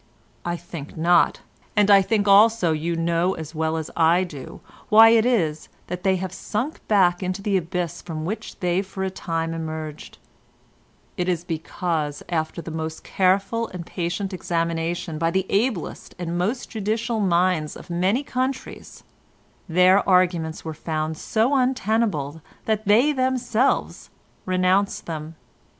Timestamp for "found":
20.73-21.15